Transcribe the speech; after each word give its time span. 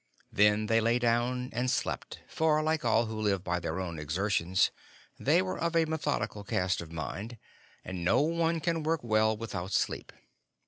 Then 0.31 0.65
they 0.65 0.81
lay 0.81 0.97
down 0.97 1.51
and 1.53 1.69
slept, 1.69 2.21
for, 2.27 2.63
like 2.63 2.83
all 2.83 3.05
who 3.05 3.21
live 3.21 3.43
by 3.43 3.59
their 3.59 3.79
own 3.79 3.99
exertions, 3.99 4.71
they 5.19 5.43
were 5.43 5.59
of 5.59 5.75
a 5.75 5.85
methodical 5.85 6.43
cast 6.43 6.81
of 6.81 6.91
mind; 6.91 7.37
and 7.85 8.03
no 8.03 8.19
one 8.21 8.61
can 8.61 8.81
work 8.81 9.01
well 9.03 9.37
without 9.37 9.71
sleep. 9.73 10.11